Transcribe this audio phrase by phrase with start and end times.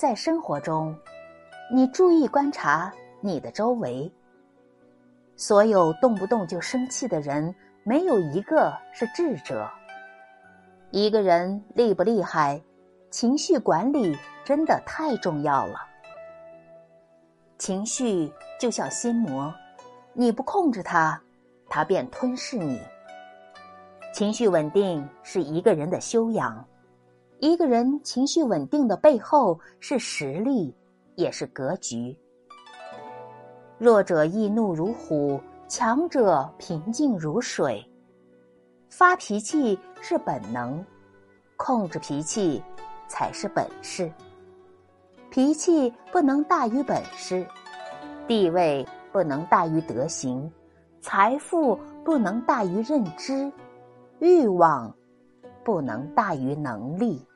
[0.00, 0.96] 在生活中，
[1.70, 4.10] 你注意观察你的周围。
[5.36, 7.54] 所有动不动就生气的人，
[7.84, 9.70] 没有一个是智者。
[10.90, 12.58] 一个人厉不厉害，
[13.10, 15.78] 情绪管理真的太重要了。
[17.58, 19.54] 情绪就像心魔，
[20.14, 21.20] 你不控制它，
[21.68, 22.80] 它便吞噬你。
[24.14, 26.66] 情绪稳定是一个人的修养，
[27.40, 30.74] 一个人情绪稳定的背后是实力，
[31.14, 32.14] 也是格局。
[33.78, 37.82] 弱者易怒如虎，强者平静如水。
[38.90, 40.84] 发脾气是本能，
[41.56, 42.62] 控制脾气
[43.08, 44.12] 才是本事。
[45.30, 47.46] 脾气不能大于本事，
[48.28, 50.52] 地位不能大于德行，
[51.00, 53.50] 财富不能大于认知。
[54.18, 54.94] 欲望
[55.64, 57.26] 不能大于能力。